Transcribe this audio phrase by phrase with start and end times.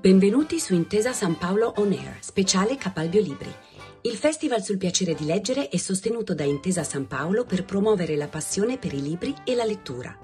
[0.00, 3.54] Benvenuti su Intesa San Paolo On Air, speciale Capalbio Libri.
[4.00, 8.26] Il festival sul piacere di leggere è sostenuto da Intesa San Paolo per promuovere la
[8.26, 10.16] passione per i libri e la lettura.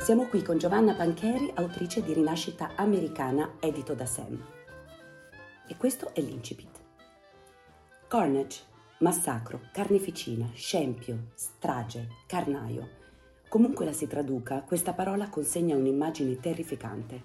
[0.00, 4.42] Siamo qui con Giovanna Pancheri, autrice di Rinascita americana, edito da Sam.
[5.68, 6.80] E questo è l'incipit.
[8.08, 12.88] Carnage Massacro, carneficina, scempio, strage, carnaio.
[13.48, 17.20] Comunque la si traduca, questa parola consegna un'immagine terrificante.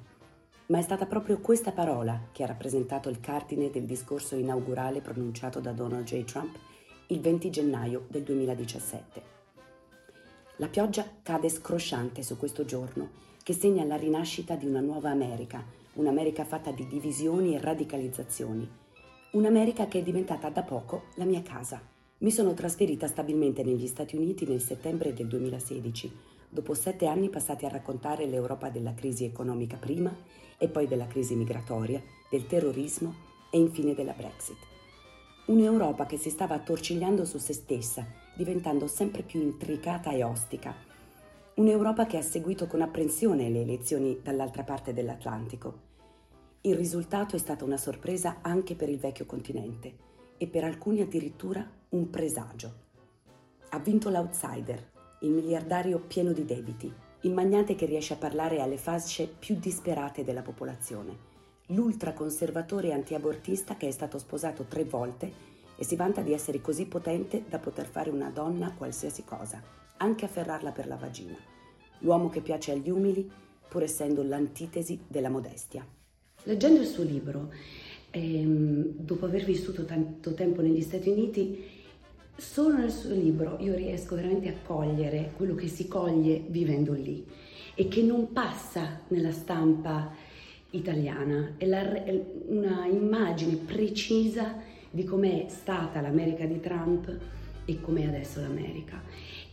[0.65, 5.59] Ma è stata proprio questa parola che ha rappresentato il cardine del discorso inaugurale pronunciato
[5.59, 6.23] da Donald J.
[6.23, 6.57] Trump
[7.09, 9.21] il 20 gennaio del 2017.
[10.55, 13.11] La pioggia cade scrosciante su questo giorno,
[13.43, 18.87] che segna la rinascita di una nuova America, un'America fatta di divisioni e radicalizzazioni
[19.31, 21.79] Un'America che è diventata da poco la mia casa.
[22.19, 26.11] Mi sono trasferita stabilmente negli Stati Uniti nel settembre del 2016,
[26.49, 30.11] dopo sette anni passati a raccontare l'Europa della crisi economica prima
[30.57, 33.13] e poi della crisi migratoria, del terrorismo
[33.51, 34.57] e infine della Brexit.
[35.45, 40.73] Un'Europa che si stava attorcigliando su se stessa, diventando sempre più intricata e ostica.
[41.53, 45.88] Un'Europa che ha seguito con apprensione le elezioni dall'altra parte dell'Atlantico
[46.61, 49.95] il risultato è stata una sorpresa anche per il vecchio continente
[50.37, 52.73] e per alcuni addirittura un presagio.
[53.69, 58.77] Ha vinto l'outsider, il miliardario pieno di debiti, il magnate che riesce a parlare alle
[58.77, 61.27] fasce più disperate della popolazione,
[61.67, 65.31] l'ultraconservatore antiabortista che è stato sposato tre volte
[65.77, 69.63] e si vanta di essere così potente da poter fare una donna qualsiasi cosa,
[69.95, 71.37] anche afferrarla per la vagina,
[71.99, 73.31] l'uomo che piace agli umili
[73.69, 75.85] pur essendo l'antitesi della modestia.
[76.43, 77.51] Leggendo il suo libro,
[78.11, 81.63] ehm, dopo aver vissuto tanto tempo negli Stati Uniti,
[82.35, 87.25] solo nel suo libro io riesco veramente a cogliere quello che si coglie vivendo lì
[87.75, 90.13] e che non passa nella stampa
[90.71, 91.55] italiana.
[91.57, 94.55] È, la, è una immagine precisa
[94.89, 97.15] di com'è stata l'America di Trump
[97.65, 99.01] e com'è adesso l'America.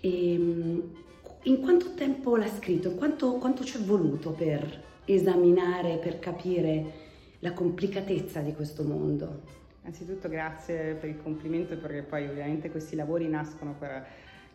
[0.01, 0.83] E, ehm,
[1.43, 2.93] in quanto tempo l'ha scritto?
[2.93, 7.05] Quanto, quanto ci è voluto per esaminare, per capire
[7.41, 9.43] la complicatezza di questo mondo.
[9.85, 14.05] Anzitutto grazie per il complimento perché poi ovviamente questi lavori nascono per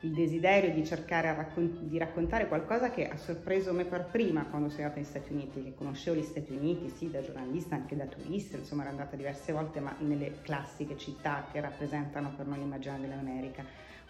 [0.02, 4.70] il desiderio di cercare raccont- di raccontare qualcosa che ha sorpreso me per prima quando
[4.70, 8.06] sono andata negli Stati Uniti, che conoscevo gli Stati Uniti sì da giornalista, anche da
[8.06, 13.00] turista, insomma ero andata diverse volte ma nelle classiche città che rappresentano per noi l'immagine
[13.00, 13.64] dell'America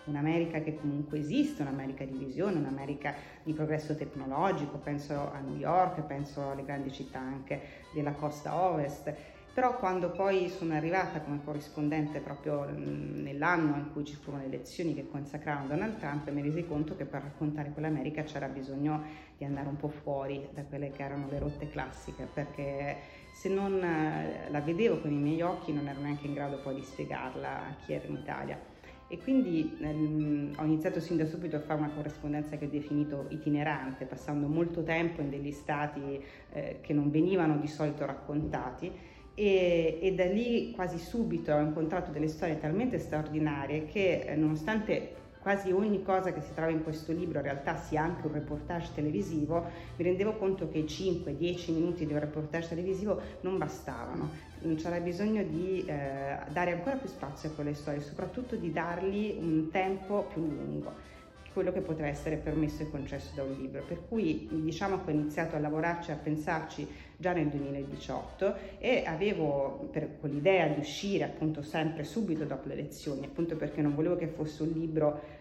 [0.05, 3.13] un'America che comunque esiste, un'America di visione, un'America
[3.43, 7.61] di progresso tecnologico, penso a New York, penso alle grandi città anche
[7.93, 9.13] della costa ovest.
[9.53, 14.93] Però quando poi sono arrivata come corrispondente proprio nell'anno in cui ci furono le elezioni
[14.93, 19.03] che consacrarono Donald Trump, mi resi conto che per raccontare quell'America c'era bisogno
[19.37, 22.95] di andare un po' fuori da quelle che erano le rotte classiche, perché
[23.33, 26.75] se non eh, la vedevo con i miei occhi non ero neanche in grado poi
[26.75, 28.71] di spiegarla a chi era in Italia
[29.11, 33.25] e quindi ehm, ho iniziato sin da subito a fare una corrispondenza che ho definito
[33.27, 36.23] itinerante, passando molto tempo in degli stati
[36.53, 38.89] eh, che non venivano di solito raccontati.
[39.33, 45.15] E, e, da lì quasi subito ho incontrato delle storie talmente straordinarie che eh, nonostante
[45.41, 48.91] quasi ogni cosa che si trova in questo libro in realtà sia anche un reportage
[48.93, 49.65] televisivo,
[49.95, 54.29] mi rendevo conto che i 5-10 minuti di un reportage televisivo non bastavano.
[54.75, 59.69] C'era bisogno di eh, dare ancora più spazio a quelle storie, soprattutto di dargli un
[59.71, 61.11] tempo più lungo
[61.53, 63.83] quello che poteva essere permesso e concesso da un libro.
[63.87, 69.89] Per cui diciamo che ho iniziato a lavorarci, a pensarci già nel 2018 e avevo
[69.91, 74.27] per quell'idea di uscire appunto sempre subito dopo le elezioni, appunto perché non volevo che
[74.27, 75.39] fosse un libro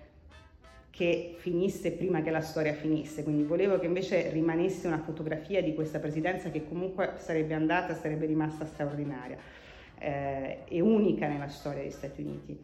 [0.91, 5.73] che finisse prima che la storia finisse, quindi volevo che invece rimanesse una fotografia di
[5.75, 9.39] questa presidenza che comunque sarebbe andata, sarebbe rimasta straordinaria
[9.99, 12.59] eh, e unica nella storia degli Stati Uniti.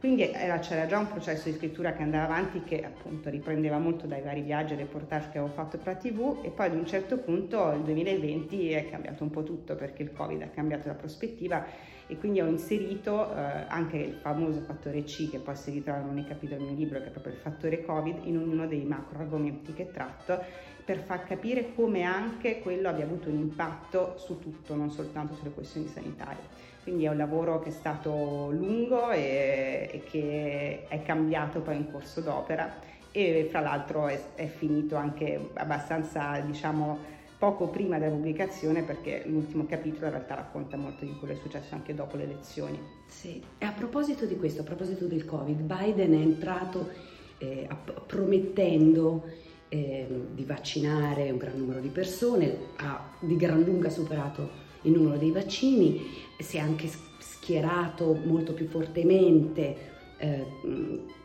[0.00, 4.06] Quindi era, c'era già un processo di scrittura che andava avanti che appunto riprendeva molto
[4.06, 6.86] dai vari viaggi e reportage che avevo fatto per la TV e poi ad un
[6.86, 10.94] certo punto il 2020 è cambiato un po' tutto perché il Covid ha cambiato la
[10.94, 11.66] prospettiva
[12.10, 16.26] e quindi ho inserito eh, anche il famoso fattore C che poi si ritrovano nei
[16.26, 19.72] capitoli del mio libro che è proprio il fattore Covid in ognuno dei macro argomenti
[19.72, 20.42] che tratto
[20.84, 25.50] per far capire come anche quello abbia avuto un impatto su tutto, non soltanto sulle
[25.50, 26.42] questioni sanitarie.
[26.82, 31.92] Quindi è un lavoro che è stato lungo e, e che è cambiato poi in
[31.92, 32.74] corso d'opera
[33.12, 36.98] e fra l'altro è, è finito anche abbastanza, diciamo,
[37.40, 41.42] poco prima della pubblicazione perché l'ultimo capitolo in realtà racconta molto di quello che è
[41.42, 42.78] successo anche dopo le elezioni.
[43.06, 46.90] Sì, e a proposito di questo, a proposito del Covid, Biden è entrato
[47.38, 47.66] eh,
[48.06, 49.24] promettendo
[49.70, 54.50] eh, di vaccinare un gran numero di persone, ha di gran lunga superato
[54.82, 55.98] il numero dei vaccini,
[56.38, 56.90] si è anche
[57.20, 59.76] schierato molto più fortemente,
[60.18, 60.44] eh,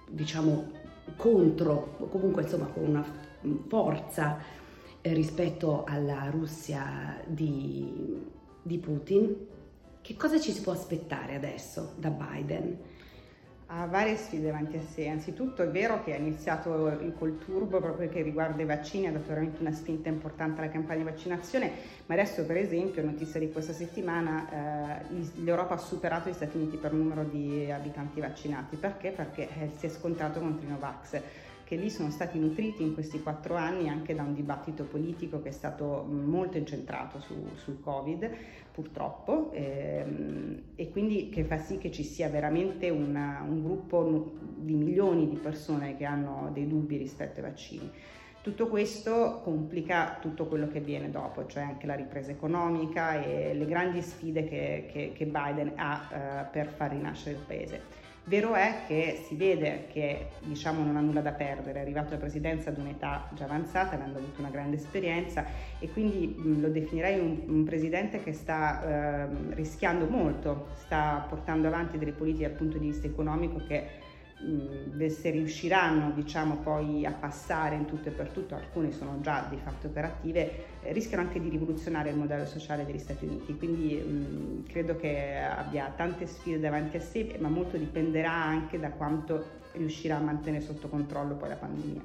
[0.08, 0.72] diciamo,
[1.18, 3.06] contro, comunque insomma con una
[3.68, 4.64] forza
[5.14, 8.22] rispetto alla Russia di,
[8.62, 9.36] di Putin.
[10.02, 12.78] Che cosa ci si può aspettare adesso da Biden?
[13.68, 15.08] ha varie sfide davanti a sé.
[15.08, 16.70] Anzitutto è vero che ha iniziato
[17.18, 21.00] col turbo proprio che riguarda i vaccini, ha dato veramente una spinta importante alla campagna
[21.00, 21.72] di vaccinazione,
[22.06, 25.06] ma adesso per esempio, notizia di questa settimana, eh,
[25.42, 28.76] l'Europa ha superato gli Stati Uniti per numero di abitanti vaccinati.
[28.76, 29.12] Perché?
[29.12, 30.70] Perché eh, si è scontrato contro i
[31.66, 35.50] che lì sono stati nutriti in questi quattro anni anche da un dibattito politico che
[35.50, 38.30] è stato molto incentrato su, sul Covid,
[38.72, 44.76] purtroppo, ehm, e quindi che fa sì che ci sia veramente una, un gruppo di
[44.76, 47.92] milioni di persone che hanno dei dubbi rispetto ai vaccini.
[48.42, 53.66] Tutto questo complica tutto quello che viene dopo, cioè anche la ripresa economica e le
[53.66, 58.06] grandi sfide che, che, che Biden ha eh, per far rinascere il paese.
[58.28, 62.18] Vero è che si vede che diciamo, non ha nulla da perdere, è arrivato alla
[62.18, 65.46] presidenza ad un'età già avanzata, avendo avuto una grande esperienza
[65.78, 72.00] e quindi lo definirei un, un, presidente che sta eh, rischiando molto, sta portando avanti
[72.00, 74.05] delle politiche dal punto di vista economico che
[75.10, 79.58] se riusciranno diciamo, poi a passare in tutto e per tutto, alcune sono già di
[79.58, 83.58] fatto operative, eh, rischiano anche di rivoluzionare il modello sociale degli Stati Uniti.
[83.58, 88.90] Quindi mh, credo che abbia tante sfide davanti a sé, ma molto dipenderà anche da
[88.90, 92.02] quanto riuscirà a mantenere sotto controllo poi la pandemia.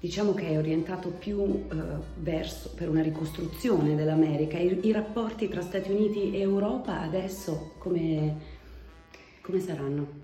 [0.00, 1.76] Diciamo che è orientato più eh,
[2.18, 4.56] verso per una ricostruzione dell'America.
[4.56, 8.36] I, I, rapporti tra Stati Uniti e Europa adesso come,
[9.42, 10.17] come saranno?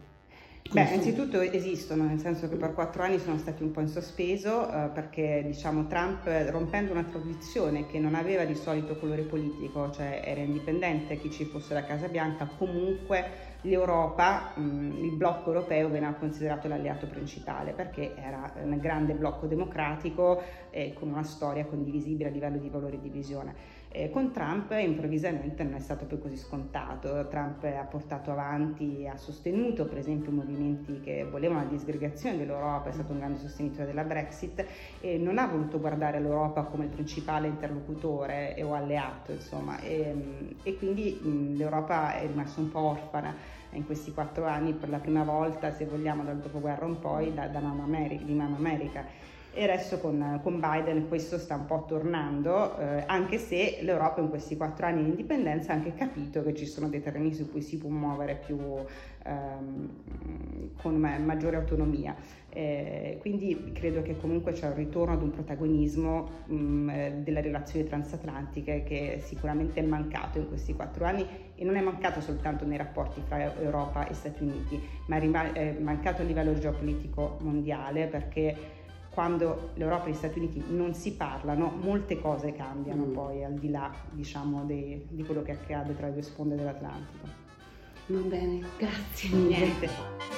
[0.75, 4.69] Beh, innanzitutto esistono, nel senso che per quattro anni sono stati un po' in sospeso
[4.69, 10.23] eh, perché diciamo Trump rompendo una tradizione che non aveva di solito colore politico, cioè
[10.25, 16.13] era indipendente chi ci fosse la Casa Bianca, comunque l'Europa, mh, il blocco europeo veniva
[16.15, 22.33] considerato l'alleato principale perché era un grande blocco democratico eh, con una storia condivisibile a
[22.33, 23.55] livello di valori di visione.
[23.97, 27.29] Eh, con Trump improvvisamente non è stato più così scontato.
[27.29, 32.93] Trump ha portato avanti, ha sostenuto per esempio movimenti che volevano la disgregazione dell'Europa, è
[32.93, 34.67] stato un grande sostenitore della Brexit
[35.01, 40.13] e non ha voluto guardare l'Europa come il principale interlocutore o alleato, insomma, e,
[40.65, 43.33] e quindi mh, l'Europa è rimasta un po' orfana
[43.75, 47.47] in questi quattro anni per la prima volta, se vogliamo, dal dopoguerra in poi, da,
[47.47, 49.05] da Mano America, di Mano America
[49.55, 54.29] e adesso con, con, Biden questo sta un po' tornando, eh, anche se l'Europa in
[54.29, 57.63] questi quattro anni di indipendenza ha anche capito che ci sono dei terreni su cui
[57.63, 58.59] si può muovere più
[59.25, 59.89] ehm,
[60.77, 62.15] con ma- maggiore autonomia.
[62.51, 66.89] Eh, quindi credo che comunque c'è un ritorno ad un protagonismo mh, mm,
[67.23, 72.21] delle relazioni transatlantiche che sicuramente è mancato in questi quattro anni e non è mancato
[72.21, 75.19] soltanto nei rapporti fra Europa e Stati Uniti, ma
[75.53, 78.83] è mancato a livello geopolitico mondiale perché
[79.15, 83.13] quando l'Europa e gli Stati Uniti non si parlano, molte cose cambiano mm.
[83.13, 87.27] poi al di là diciamo, di, di quello che accade tra le due sponde dell'Atlantico.
[88.07, 89.31] Va bene, grazie.
[89.31, 90.34] Niente.